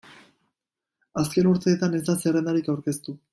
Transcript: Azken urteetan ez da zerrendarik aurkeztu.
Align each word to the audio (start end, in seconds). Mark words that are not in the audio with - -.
Azken 1.23 1.49
urteetan 1.51 1.99
ez 1.99 2.01
da 2.09 2.17
zerrendarik 2.25 2.73
aurkeztu. 2.75 3.17